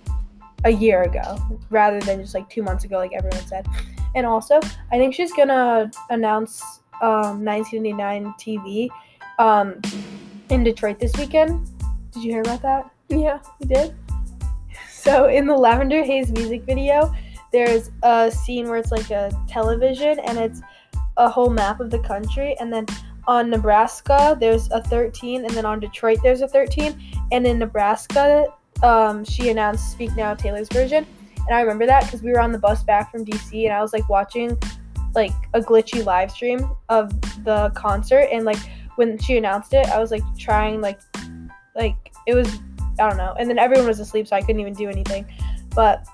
a 0.64 0.70
year 0.70 1.02
ago 1.02 1.38
rather 1.70 1.98
than 2.00 2.20
just 2.20 2.34
like 2.34 2.48
two 2.50 2.62
months 2.62 2.84
ago, 2.84 2.98
like 2.98 3.12
everyone 3.14 3.46
said. 3.46 3.66
And 4.14 4.26
also, 4.26 4.60
I 4.92 4.98
think 4.98 5.14
she's 5.14 5.32
gonna 5.32 5.90
announce 6.10 6.62
um, 7.00 7.42
1989 7.42 8.34
TV 8.38 8.90
um, 9.38 9.80
in 10.50 10.62
Detroit 10.62 10.98
this 10.98 11.12
weekend. 11.16 11.70
Did 12.12 12.22
you 12.22 12.32
hear 12.32 12.42
about 12.42 12.60
that? 12.62 12.90
Yeah. 13.08 13.40
You 13.60 13.66
did? 13.66 13.94
So 14.90 15.28
in 15.28 15.46
the 15.46 15.54
Lavender 15.54 16.02
Haze 16.02 16.30
music 16.32 16.64
video, 16.64 17.14
there's 17.52 17.90
a 18.02 18.30
scene 18.30 18.68
where 18.68 18.78
it's 18.78 18.92
like 18.92 19.10
a 19.10 19.30
television 19.48 20.18
and 20.20 20.38
it's 20.38 20.60
a 21.16 21.28
whole 21.28 21.50
map 21.50 21.80
of 21.80 21.90
the 21.90 21.98
country. 22.00 22.56
And 22.60 22.72
then 22.72 22.86
on 23.26 23.50
Nebraska, 23.50 24.36
there's 24.38 24.70
a 24.70 24.82
13, 24.82 25.44
and 25.44 25.54
then 25.54 25.64
on 25.64 25.80
Detroit, 25.80 26.18
there's 26.22 26.42
a 26.42 26.48
13. 26.48 26.98
and 27.32 27.46
in 27.46 27.58
Nebraska, 27.58 28.46
um, 28.82 29.24
she 29.24 29.48
announced 29.48 29.90
"Speak 29.90 30.14
Now" 30.16 30.34
Taylor's 30.34 30.68
version, 30.68 31.06
and 31.46 31.56
I 31.56 31.60
remember 31.60 31.86
that 31.86 32.04
because 32.04 32.22
we 32.22 32.30
were 32.30 32.40
on 32.40 32.52
the 32.52 32.58
bus 32.58 32.82
back 32.82 33.10
from 33.10 33.24
DC, 33.24 33.64
and 33.64 33.72
I 33.72 33.80
was 33.80 33.92
like 33.92 34.08
watching 34.08 34.56
like 35.14 35.32
a 35.54 35.60
glitchy 35.60 36.04
live 36.04 36.30
stream 36.30 36.70
of 36.88 37.10
the 37.44 37.70
concert, 37.74 38.28
and 38.30 38.44
like 38.44 38.58
when 38.96 39.18
she 39.18 39.36
announced 39.38 39.72
it, 39.72 39.86
I 39.86 39.98
was 39.98 40.10
like 40.10 40.22
trying 40.38 40.80
like 40.80 41.00
like 41.74 42.12
it 42.26 42.34
was 42.34 42.60
I 43.00 43.08
don't 43.08 43.16
know, 43.16 43.34
and 43.38 43.48
then 43.48 43.58
everyone 43.58 43.86
was 43.86 43.98
asleep, 43.98 44.28
so 44.28 44.36
I 44.36 44.40
couldn't 44.40 44.60
even 44.60 44.74
do 44.74 44.88
anything, 44.88 45.26
but 45.74 46.06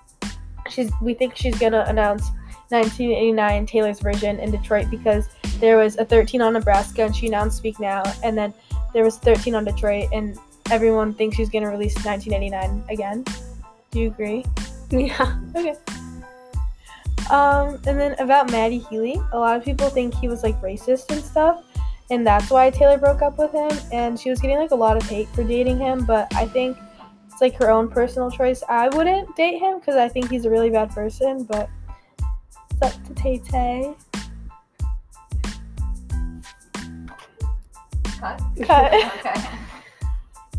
she's 0.68 0.90
we 1.00 1.14
think 1.14 1.36
she's 1.36 1.58
gonna 1.58 1.84
announce 1.88 2.30
1989 2.68 3.66
Taylor's 3.66 4.00
version 4.00 4.38
in 4.38 4.50
Detroit 4.50 4.90
because 4.90 5.28
there 5.60 5.76
was 5.76 5.98
a 5.98 6.04
13 6.04 6.40
on 6.40 6.54
Nebraska 6.54 7.04
and 7.04 7.14
she 7.14 7.26
announced 7.26 7.58
Speak 7.58 7.78
Now, 7.78 8.02
and 8.24 8.36
then 8.36 8.52
there 8.92 9.04
was 9.04 9.18
13 9.18 9.54
on 9.54 9.64
Detroit, 9.64 10.08
and 10.12 10.38
everyone 10.70 11.14
thinks 11.14 11.36
she's 11.36 11.48
gonna 11.48 11.70
release 11.70 11.94
1989 12.04 12.84
again. 12.90 13.24
Do 13.90 14.00
you 14.00 14.08
agree? 14.08 14.44
Yeah. 14.90 15.38
Okay. 15.56 15.74
Um, 17.30 17.80
and 17.86 17.98
then 17.98 18.14
about 18.18 18.50
Matty 18.50 18.78
Healy, 18.78 19.18
a 19.32 19.38
lot 19.38 19.56
of 19.56 19.64
people 19.64 19.88
think 19.88 20.14
he 20.14 20.28
was 20.28 20.42
like 20.42 20.60
racist 20.60 21.10
and 21.10 21.24
stuff, 21.24 21.64
and 22.10 22.26
that's 22.26 22.50
why 22.50 22.68
Taylor 22.68 22.98
broke 22.98 23.22
up 23.22 23.38
with 23.38 23.52
him. 23.52 23.70
And 23.90 24.20
she 24.20 24.28
was 24.28 24.38
getting 24.38 24.58
like 24.58 24.72
a 24.72 24.76
lot 24.76 24.98
of 24.98 25.02
hate 25.04 25.28
for 25.28 25.44
dating 25.44 25.78
him, 25.78 26.04
but 26.04 26.34
I 26.34 26.46
think 26.46 26.76
like 27.42 27.54
her 27.56 27.70
own 27.70 27.88
personal 27.88 28.30
choice. 28.30 28.62
I 28.68 28.88
wouldn't 28.88 29.34
date 29.36 29.58
him 29.58 29.80
because 29.80 29.96
I 29.96 30.08
think 30.08 30.30
he's 30.30 30.46
a 30.46 30.50
really 30.50 30.70
bad 30.70 30.90
person, 30.90 31.42
but 31.42 31.68
it's 32.70 32.82
up 32.82 33.04
to 33.04 33.14
Tay 33.14 33.38
Tay. 33.38 33.94
Cut. 38.18 38.40
Cut. 38.62 38.94
okay. 39.18 39.44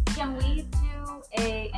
Can 0.08 0.38
we 0.38 0.64
do 0.64 1.24
a 1.40 1.72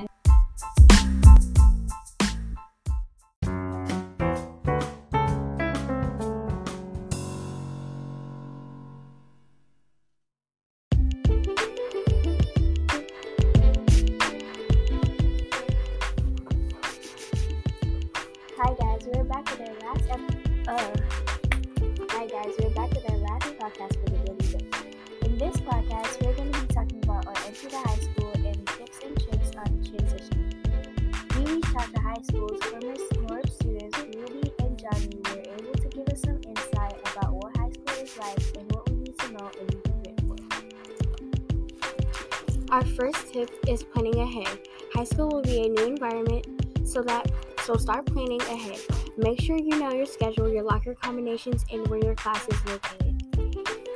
so 47.65 47.75
start 47.77 48.05
planning 48.05 48.41
ahead. 48.41 48.79
Make 49.17 49.41
sure 49.41 49.57
you 49.57 49.79
know 49.79 49.91
your 49.91 50.05
schedule, 50.05 50.47
your 50.47 50.61
locker 50.61 50.93
combinations, 50.93 51.65
and 51.71 51.87
where 51.87 51.99
your 51.99 52.13
class 52.13 52.47
is 52.47 52.63
located. 52.65 53.23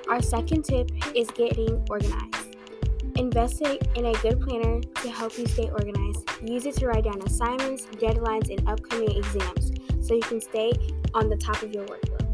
Our 0.09 0.23
second 0.23 0.63
tip 0.65 0.89
is 1.15 1.29
getting 1.29 1.85
organized. 1.87 2.57
Invest 3.15 3.61
in 3.61 4.05
a 4.07 4.13
good 4.23 4.41
planner 4.41 4.81
to 4.81 5.09
help 5.11 5.37
you 5.37 5.45
stay 5.45 5.69
organized. 5.69 6.27
Use 6.41 6.65
it 6.65 6.77
to 6.77 6.87
write 6.87 7.03
down 7.03 7.21
assignments, 7.21 7.85
deadlines, 7.97 8.49
and 8.49 8.67
upcoming 8.67 9.15
exams 9.15 9.71
so 10.01 10.15
you 10.15 10.21
can 10.21 10.41
stay 10.41 10.71
on 11.13 11.29
the 11.29 11.37
top 11.37 11.61
of 11.61 11.71
your 11.71 11.85
workload. 11.85 12.25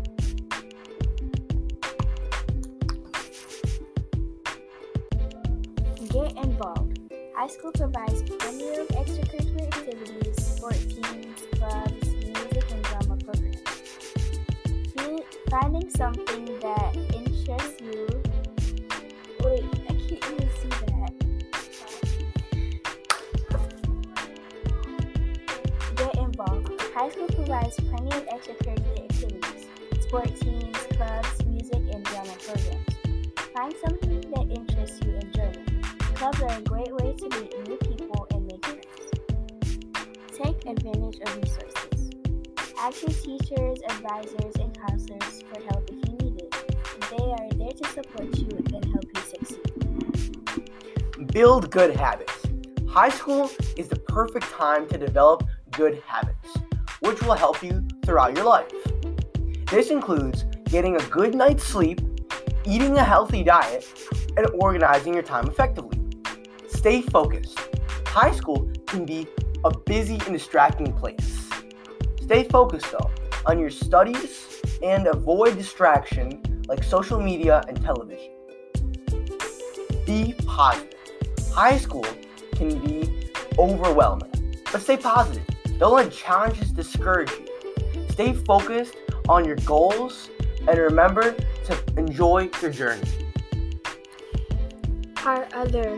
Get 6.13 6.45
involved. 6.45 6.99
High 7.35 7.47
school 7.47 7.71
provides 7.73 8.21
plenty 8.23 8.69
of 8.77 8.87
extracurricular 8.87 9.67
activities, 9.67 10.44
sport 10.65 10.89
teams, 10.89 11.41
clubs, 11.51 12.07
music, 12.15 12.71
and 12.71 12.81
drama 12.83 13.17
programs. 13.23 13.61
Finding 15.51 15.89
something 15.91 16.45
that 16.59 16.95
interests 17.13 17.81
you. 17.81 18.07
Wait, 19.43 19.63
I 19.63 19.93
can't 19.93 20.11
even 20.11 20.49
see 20.59 20.69
that. 20.69 21.13
Get 25.95 26.15
involved. 26.17 26.81
High 26.95 27.09
school 27.09 27.27
provides 27.27 27.75
plenty 27.75 28.17
of 28.17 28.25
extracurricular 28.25 29.03
activities, 29.03 29.67
sport 30.01 30.35
teams, 30.41 30.77
clubs, 30.97 31.45
music, 31.45 31.83
and 31.93 32.03
drama 32.05 32.33
programs. 32.43 32.87
Find 33.53 33.73
something 33.85 34.21
that 34.31 34.47
interests 34.49 34.99
you 35.05 35.13
and 35.13 35.31
join 35.31 35.45
it. 35.45 35.69
Clubs 36.15 36.41
are 36.41 36.57
a 36.57 36.61
great 36.61 36.91
way 36.95 37.13
to 37.13 37.29
meet 37.39 37.67
new 37.67 37.77
Advantage 40.67 41.19
of 41.21 41.37
resources. 41.37 42.09
Ask 42.79 43.03
your 43.03 43.11
teachers, 43.11 43.79
advisors, 43.87 44.55
and 44.59 44.75
counselors 44.75 45.43
for 45.43 45.61
help 45.61 45.87
if 45.91 45.97
you 46.09 46.17
need 46.17 46.41
it. 46.41 46.51
They 47.11 47.23
are 47.23 47.49
there 47.53 47.71
to 47.71 47.85
support 47.89 48.35
you 48.35 48.49
and 48.73 48.83
help 48.85 49.05
you 49.13 49.21
succeed. 49.21 49.61
Build 51.31 51.69
good 51.69 51.95
habits. 51.95 52.33
High 52.89 53.09
school 53.09 53.51
is 53.77 53.89
the 53.89 53.97
perfect 54.07 54.49
time 54.51 54.87
to 54.89 54.97
develop 54.97 55.43
good 55.69 56.01
habits, 56.07 56.57
which 57.01 57.21
will 57.21 57.35
help 57.35 57.61
you 57.61 57.87
throughout 58.03 58.35
your 58.35 58.45
life. 58.45 58.71
This 59.69 59.91
includes 59.91 60.45
getting 60.63 60.95
a 60.95 61.03
good 61.09 61.35
night's 61.35 61.63
sleep, 61.63 62.01
eating 62.65 62.97
a 62.97 63.03
healthy 63.03 63.43
diet, 63.43 63.85
and 64.35 64.47
organizing 64.55 65.13
your 65.13 65.21
time 65.21 65.47
effectively. 65.47 65.99
Stay 66.69 67.03
focused. 67.03 67.59
High 68.07 68.31
school 68.31 68.67
can 68.87 69.05
be 69.05 69.27
a 69.65 69.75
busy 69.79 70.13
and 70.13 70.33
distracting 70.33 70.93
place. 70.93 71.49
Stay 72.21 72.43
focused 72.43 72.91
though 72.91 73.09
on 73.47 73.57
your 73.59 73.71
studies 73.71 74.61
and 74.83 75.07
avoid 75.07 75.57
distraction 75.57 76.39
like 76.67 76.83
social 76.83 77.19
media 77.19 77.63
and 77.67 77.81
television. 77.81 78.31
Be 80.05 80.35
positive. 80.45 80.93
High 81.51 81.77
school 81.77 82.05
can 82.53 82.79
be 82.79 83.31
overwhelming, 83.57 84.31
but 84.71 84.81
stay 84.81 84.97
positive. 84.97 85.43
Don't 85.79 85.95
let 85.95 86.11
challenges 86.11 86.71
discourage 86.71 87.31
you. 87.31 88.07
Stay 88.09 88.33
focused 88.33 88.95
on 89.27 89.45
your 89.45 89.57
goals 89.57 90.29
and 90.67 90.77
remember 90.77 91.35
to 91.65 91.77
enjoy 91.97 92.51
your 92.61 92.71
journey. 92.71 93.09
Our 95.25 95.47
other 95.55 95.97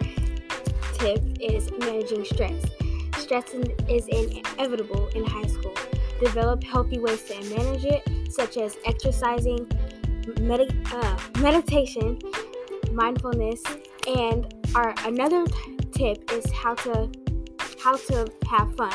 tip 0.93 1.21
is 1.41 1.69
managing 1.79 2.23
stress. 2.23 2.63
Stress 3.27 3.53
is 3.89 4.07
inevitable 4.07 5.09
in 5.13 5.25
high 5.25 5.47
school. 5.47 5.73
Develop 6.21 6.63
healthy 6.63 6.97
ways 6.97 7.23
to 7.23 7.33
manage 7.53 7.83
it, 7.83 8.31
such 8.31 8.55
as 8.55 8.77
exercising, 8.85 9.69
medi- 10.39 10.73
uh, 10.93 11.19
meditation, 11.41 12.17
mindfulness, 12.93 13.61
and 14.07 14.55
our 14.75 14.95
another 15.03 15.45
tip 15.91 16.31
is 16.31 16.49
how 16.53 16.73
to 16.75 17.11
how 17.83 17.97
to 17.97 18.25
have 18.49 18.73
fun. 18.77 18.93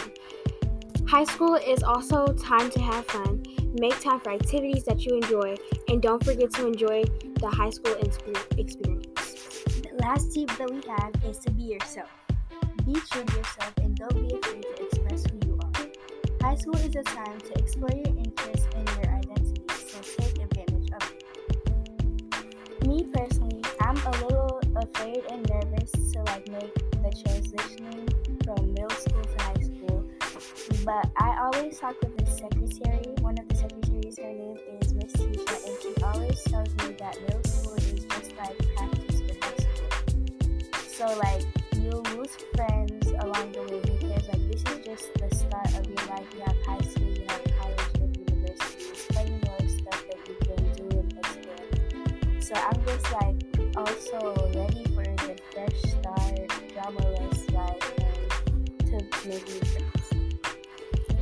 High 1.07 1.25
school 1.25 1.57
is 1.57 1.83
also 1.83 2.27
time 2.29 2.71
to 2.71 2.81
have 2.81 3.05
fun. 3.05 3.45
Make 3.75 4.01
time 4.01 4.21
for 4.21 4.31
activities 4.31 4.85
that 4.85 5.05
you 5.05 5.15
enjoy, 5.15 5.57
and 5.89 6.01
don't 6.01 6.25
forget 6.25 6.51
to 6.55 6.69
enjoy 6.69 7.05
the 7.39 7.51
high 7.51 7.69
school 7.69 7.97
experience. 8.57 9.05
The 9.67 9.95
last 10.01 10.33
tip 10.33 10.49
that 10.57 10.71
we 10.71 10.81
have 10.89 11.13
is 11.31 11.39
to 11.41 11.51
be 11.51 11.65
yourself. 11.65 12.22
Be 12.85 12.95
true 12.95 13.23
to 13.25 13.37
yourself 13.37 13.73
and 13.81 13.97
don't 13.97 14.29
be 14.29 14.35
afraid 14.35 14.63
to 14.63 14.85
express 14.85 15.25
who 15.31 15.39
you 15.47 15.59
are. 15.63 15.87
High 16.41 16.57
school 16.57 16.75
is 16.77 16.97
a 16.97 17.03
time 17.05 17.39
to 17.39 17.55
explore 17.59 17.91
your 17.95 18.17
interests 18.19 18.67
and 18.75 18.89
your 18.89 19.15
identity, 19.15 19.63
so 19.69 20.01
take 20.19 20.43
advantage 20.43 20.91
of 20.91 21.03
it. 21.13 22.87
Me 22.87 23.07
personally, 23.15 23.63
I'm 23.81 23.97
a 23.97 24.11
little 24.27 24.61
afraid 24.75 25.23
and 25.31 25.49
nervous 25.49 25.93
to 26.13 26.23
like 26.25 26.49
make 26.49 26.75
the 26.75 27.11
transitioning 27.23 28.45
from 28.45 28.75
middle 28.75 28.91
school 28.91 29.23
to 29.23 29.43
high 29.45 29.63
school, 29.63 30.05
but 30.85 31.09
I 31.17 31.39
always 31.41 31.79
talk 31.79 31.95
with 32.03 32.17
the 32.19 32.27
secretary. 32.27 33.15
One 33.21 33.39
of 33.39 33.47
the 33.49 33.55
secretaries, 33.55 34.19
her 34.19 34.33
name 34.33 34.59
is 34.81 34.93
Miss 34.93 35.13
Tisha, 35.13 35.67
and 35.69 35.77
she 35.81 36.03
always 36.03 36.43
tells 36.43 36.75
me 36.75 36.97
that 36.99 37.21
middle 37.23 37.45
school 37.45 37.75
is 37.77 38.05
just 38.07 38.37
like 38.37 38.59
practice 38.75 39.21
for 39.21 39.35
high 39.41 39.57
school. 39.57 39.89
So 40.89 41.07
like 41.19 41.42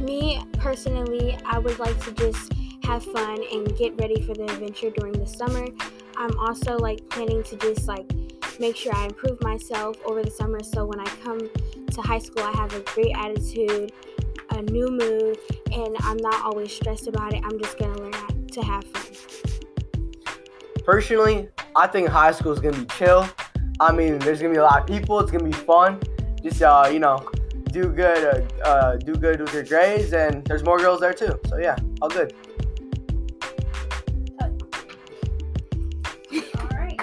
Me 0.01 0.43
personally, 0.59 1.39
I 1.45 1.59
would 1.59 1.79
like 1.79 1.99
to 2.05 2.13
just 2.13 2.53
have 2.85 3.05
fun 3.05 3.43
and 3.53 3.77
get 3.77 4.01
ready 4.01 4.21
for 4.23 4.35
the 4.35 4.45
adventure 4.45 4.91
during 4.91 5.13
the 5.13 5.27
summer. 5.27 5.67
I'm 6.17 6.39
also 6.39 6.77
like 6.79 7.09
planning 7.09 7.43
to 7.45 7.57
just 7.57 7.87
like 7.87 8.11
make 8.59 8.77
sure 8.77 8.95
I 8.95 9.07
improve 9.07 9.43
myself 9.43 9.97
over 10.05 10.23
the 10.23 10.31
summer 10.31 10.63
so 10.63 10.85
when 10.85 11.01
I 11.01 11.07
come 11.23 11.39
to 11.39 12.03
high 12.03 12.19
school 12.19 12.43
I 12.43 12.53
have 12.53 12.75
a 12.75 12.81
great 12.81 13.15
attitude, 13.17 13.93
a 14.51 14.63
new 14.63 14.89
mood, 14.89 15.39
and 15.73 15.97
I'm 16.01 16.17
not 16.19 16.45
always 16.45 16.73
stressed 16.73 17.07
about 17.07 17.33
it. 17.33 17.43
I'm 17.45 17.59
just 17.59 17.79
gonna 17.79 17.99
learn 17.99 18.13
how 18.13 18.29
to 18.29 18.61
have 18.63 18.85
fun. 18.85 19.03
Personally, 20.85 21.49
I 21.77 21.87
think 21.87 22.09
high 22.09 22.33
school 22.33 22.53
is 22.53 22.59
gonna 22.59 22.79
be 22.79 22.87
chill. 22.87 23.29
I 23.79 23.93
mean, 23.93 24.19
there's 24.19 24.41
gonna 24.41 24.53
be 24.53 24.59
a 24.59 24.65
lot 24.65 24.81
of 24.81 24.87
people. 24.87 25.21
It's 25.21 25.31
gonna 25.31 25.45
be 25.45 25.53
fun. 25.53 26.01
Just 26.43 26.61
uh, 26.63 26.89
you 26.93 26.99
know, 26.99 27.31
do 27.73 27.89
good, 27.93 28.47
uh, 28.63 28.69
uh, 28.69 28.97
do 28.97 29.15
good 29.15 29.41
with 29.41 29.53
your 29.55 29.65
grades, 29.65 30.13
and 30.13 30.45
there's 30.45 30.63
more 30.65 30.79
girls 30.79 31.01
there 31.01 31.13
too. 31.15 31.39
So 31.49 31.59
yeah, 31.59 31.77
all 32.03 32.09
good. 32.09 32.33
All 36.59 36.69
right. 36.73 36.99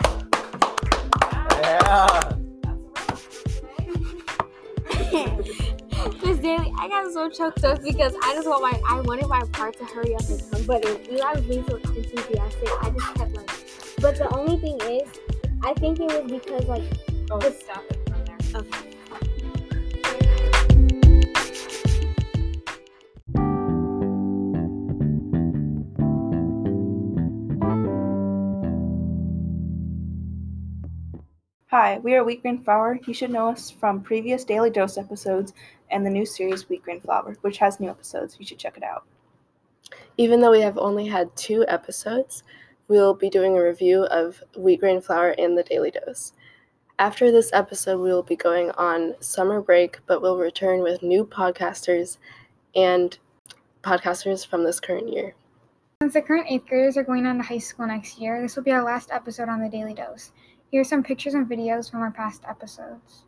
Yeah. 1.61 2.33
Miss 6.23 6.37
Daly, 6.39 6.71
I 6.79 6.87
got 6.89 7.11
so 7.11 7.29
choked 7.29 7.63
up 7.63 7.81
because 7.83 8.13
I 8.23 8.33
just 8.33 8.47
want 8.47 8.61
my 8.63 8.79
I 8.87 9.01
wanted 9.01 9.27
my 9.27 9.41
part 9.53 9.77
to 9.77 9.85
hurry 9.85 10.15
up 10.15 10.21
and 10.29 10.41
come, 10.51 10.63
but 10.65 10.85
it, 10.85 11.11
you 11.11 11.17
guys 11.19 11.41
being 11.41 11.65
so 11.67 11.77
enthusiastic, 11.77 12.69
I 12.81 12.89
just 12.89 13.15
kept 13.15 13.33
like. 13.35 13.49
But 14.01 14.17
the 14.17 14.29
only 14.35 14.57
thing 14.57 14.79
is, 14.81 15.07
I 15.63 15.73
think 15.73 15.99
it 15.99 16.23
was 16.23 16.31
because 16.31 16.65
like 16.67 16.83
Oh, 17.29 17.39
Just- 17.41 17.61
stop 17.63 17.83
it 17.89 17.99
from 18.09 18.23
there. 18.25 18.61
okay. 18.61 18.86
Hi, 31.79 31.99
we 31.99 32.15
are 32.15 32.23
Wheat 32.23 32.41
Grain 32.41 32.63
Flour. 32.63 32.99
You 33.05 33.13
should 33.13 33.29
know 33.29 33.49
us 33.49 33.69
from 33.69 34.01
previous 34.01 34.43
Daily 34.43 34.71
Dose 34.71 34.97
episodes 34.97 35.53
and 35.91 36.03
the 36.03 36.09
new 36.09 36.25
series 36.25 36.67
Wheat 36.67 36.81
Grain 36.81 36.99
Flour, 36.99 37.37
which 37.41 37.59
has 37.59 37.79
new 37.79 37.87
episodes. 37.87 38.35
You 38.39 38.47
should 38.47 38.57
check 38.57 38.77
it 38.77 38.83
out. 38.83 39.03
Even 40.17 40.41
though 40.41 40.49
we 40.49 40.61
have 40.61 40.79
only 40.79 41.05
had 41.05 41.35
two 41.35 41.65
episodes, 41.67 42.41
we'll 42.87 43.13
be 43.13 43.29
doing 43.29 43.55
a 43.55 43.63
review 43.63 44.05
of 44.05 44.41
wheat 44.57 44.79
grain 44.79 45.01
flour 45.01 45.35
and 45.37 45.55
the 45.55 45.61
daily 45.61 45.91
dose. 45.91 46.33
After 46.97 47.31
this 47.31 47.51
episode, 47.53 48.01
we 48.01 48.11
will 48.11 48.23
be 48.23 48.35
going 48.35 48.71
on 48.71 49.13
summer 49.19 49.61
break, 49.61 49.99
but 50.07 50.19
we'll 50.19 50.39
return 50.39 50.81
with 50.81 51.03
new 51.03 51.25
podcasters 51.25 52.17
and 52.75 53.19
podcasters 53.83 54.47
from 54.47 54.63
this 54.63 54.79
current 54.79 55.13
year. 55.13 55.35
Since 56.01 56.13
the 56.13 56.23
current 56.23 56.47
eighth 56.49 56.65
graders 56.65 56.97
are 56.97 57.03
going 57.03 57.27
on 57.27 57.37
to 57.37 57.43
high 57.43 57.59
school 57.59 57.85
next 57.85 58.17
year, 58.17 58.41
this 58.41 58.55
will 58.55 58.63
be 58.63 58.71
our 58.71 58.83
last 58.83 59.11
episode 59.11 59.47
on 59.47 59.61
the 59.61 59.69
Daily 59.69 59.93
Dose. 59.93 60.31
Here 60.69 60.81
are 60.81 60.83
some 60.83 61.01
pictures 61.01 61.33
and 61.33 61.47
videos 61.47 61.89
from 61.89 62.01
our 62.01 62.11
past 62.11 62.43
episodes. 62.47 63.23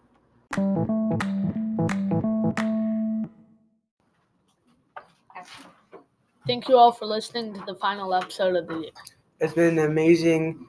Thank 6.46 6.68
you 6.68 6.78
all 6.78 6.92
for 6.92 7.06
listening 7.06 7.54
to 7.54 7.64
the 7.66 7.76
final 7.76 8.14
episode 8.14 8.56
of 8.56 8.68
the 8.68 8.80
year. 8.80 8.92
It's 9.40 9.54
been 9.54 9.80
amazing. 9.80 10.66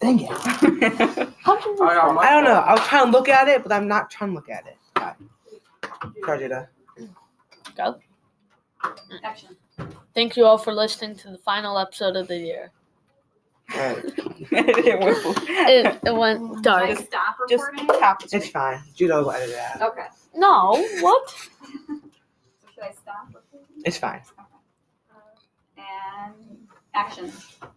Dang 0.00 0.20
it. 0.20 0.30
I 0.32 1.28
I 1.46 2.30
don't 2.30 2.44
know. 2.44 2.54
I 2.54 2.72
was 2.72 2.86
trying 2.86 3.06
to 3.06 3.10
look 3.10 3.28
at 3.28 3.48
it, 3.48 3.62
but 3.62 3.70
I'm 3.72 3.86
not 3.86 4.10
trying 4.10 4.30
to 4.30 4.34
look 4.34 4.48
at 4.48 4.66
it. 4.66 4.76
Sorry. 4.96 5.14
Sorry, 6.24 6.48
Jada. 6.48 6.68
Go. 7.76 8.00
Action. 9.22 9.56
Thank 10.14 10.36
you 10.36 10.44
all 10.44 10.58
for 10.58 10.72
listening 10.72 11.16
to 11.16 11.30
the 11.30 11.38
final 11.38 11.78
episode 11.78 12.16
of 12.16 12.26
the 12.26 12.38
year. 12.38 12.72
Alright. 13.74 14.04
It, 14.50 15.98
it 16.06 16.14
went 16.14 16.40
Should 16.58 16.66
I 16.68 16.94
dark. 16.94 16.98
stop 16.98 17.36
Just 17.48 17.64
recording? 17.64 18.00
tap 18.00 18.20
the 18.20 18.36
It's 18.36 18.48
fine. 18.48 18.82
Judo 18.94 19.22
will 19.22 19.32
edit 19.32 19.50
it 19.50 19.58
out. 19.58 19.82
Okay. 19.92 20.06
No, 20.34 20.84
what? 21.00 21.34
So 22.60 22.68
should 22.74 22.82
I 22.84 22.92
stop 22.92 23.26
recording? 23.28 23.66
It's 23.84 23.98
fine. 23.98 24.22
Uh, 24.38 25.20
and 25.76 26.34
action. 26.94 27.32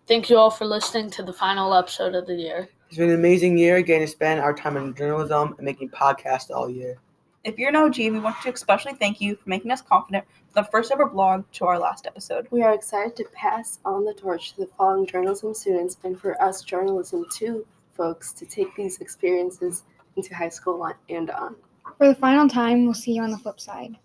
Thank 0.08 0.30
you 0.30 0.38
all 0.38 0.50
for 0.52 0.66
listening 0.66 1.10
to 1.12 1.24
the 1.24 1.34
final 1.34 1.74
episode 1.74 2.14
of 2.16 2.28
the 2.28 2.36
year. 2.36 2.70
It's 2.88 2.98
been 2.98 3.10
an 3.10 3.16
amazing 3.16 3.58
year 3.58 3.82
getting 3.82 4.06
to 4.08 4.12
spend 4.12 4.40
our 4.42 4.54
time 4.54 4.78
in 4.78 4.94
journalism 4.94 5.56
and 5.58 5.66
making 5.66 5.90
podcasts 5.90 6.52
all 6.52 6.70
year. 6.70 6.98
If 7.44 7.58
you're 7.58 7.70
an 7.70 7.76
OG, 7.76 7.98
we 7.98 8.20
want 8.20 8.40
to 8.44 8.54
especially 8.54 8.94
thank 8.94 9.20
you 9.20 9.36
for 9.36 9.50
making 9.50 9.72
us 9.72 9.82
confident 9.82 10.26
from 10.54 10.64
the 10.64 10.70
first 10.70 10.92
ever 10.92 11.08
blog 11.08 11.44
to 11.54 11.66
our 11.66 11.80
last 11.80 12.06
episode. 12.06 12.46
We 12.52 12.62
are 12.62 12.72
excited 12.72 13.16
to 13.16 13.26
pass 13.34 13.80
on 13.84 14.06
the 14.06 14.14
torch 14.14 14.54
to 14.54 14.60
the 14.60 14.68
following 14.78 15.08
journalism 15.08 15.56
students 15.56 15.98
and 16.04 16.20
for 16.20 16.40
us 16.40 16.62
journalism 16.62 17.26
2 17.34 17.66
folks 17.98 18.32
to 18.34 18.46
take 18.46 18.76
these 18.76 19.00
experiences 19.02 19.86
into 20.18 20.36
high 20.36 20.50
school 20.50 20.88
and 21.10 21.32
on. 21.32 21.56
For 21.98 22.08
the 22.10 22.14
final 22.14 22.48
time, 22.48 22.86
we'll 22.86 22.94
see 22.94 23.14
you 23.14 23.24
on 23.24 23.32
the 23.32 23.40
flip 23.40 23.60
side. 23.60 23.98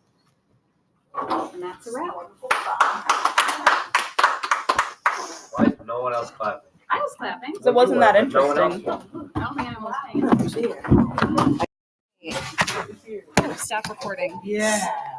And 1.15 1.63
that's 1.63 1.87
a 1.89 1.93
wrap. 1.95 2.15
Why 5.53 5.65
is 5.65 5.75
no 5.87 6.01
one 6.01 6.15
else 6.15 6.31
clapping? 6.31 6.71
I 6.89 6.99
was 7.01 7.15
clapping. 7.19 7.55
So 7.61 7.69
it 7.69 7.75
wasn't 7.75 8.01
that 8.01 8.33
No 8.33 8.47
one 8.47 8.59
else 8.59 8.75
interesting. 8.77 9.31
I 9.35 9.41
don't 9.41 9.55
think 9.57 9.69
anyone 9.69 9.93
was 9.93 10.55
paying 10.55 10.73
attention. 10.73 11.66
Stop 13.57 13.89
recording. 13.89 14.41
Yeah. 14.45 14.85